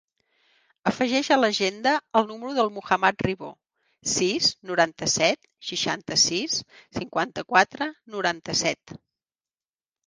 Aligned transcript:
Afegeix 0.91 1.27
a 1.33 1.35
l'agenda 1.41 1.91
el 2.21 2.25
número 2.31 2.53
del 2.59 2.71
Muhammad 2.77 3.21
Ribo: 3.27 3.51
sis, 4.15 4.49
noranta-set, 4.71 5.49
seixanta-sis, 5.69 6.59
cinquanta-quatre, 7.01 7.93
noranta-set. 8.17 9.01